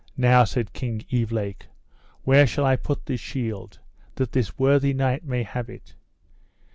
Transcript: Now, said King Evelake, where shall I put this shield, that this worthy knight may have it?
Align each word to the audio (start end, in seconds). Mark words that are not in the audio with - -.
Now, 0.17 0.45
said 0.45 0.73
King 0.73 1.05
Evelake, 1.11 1.67
where 2.23 2.47
shall 2.47 2.65
I 2.65 2.75
put 2.75 3.05
this 3.05 3.19
shield, 3.21 3.77
that 4.15 4.31
this 4.31 4.57
worthy 4.57 4.95
knight 4.95 5.23
may 5.25 5.43
have 5.43 5.69
it? 5.69 5.93